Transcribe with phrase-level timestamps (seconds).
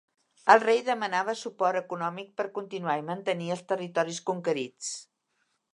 [0.53, 4.95] El rei demanava suport econòmic per continuar i mantenir els territoris conquerits.